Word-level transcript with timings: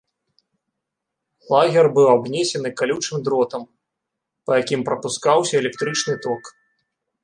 Лагер 1.51 1.85
быў 1.99 2.07
абнесены 2.15 2.69
калючым 2.81 3.17
дротам, 3.29 3.63
па 4.49 4.61
якім 4.63 4.81
прапускаўся 4.93 5.53
электрычны 5.65 6.13
ток. 6.27 6.43